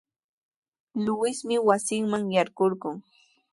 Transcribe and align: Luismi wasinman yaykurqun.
Luismi 1.05 1.55
wasinman 1.67 2.23
yaykurqun. 2.35 2.95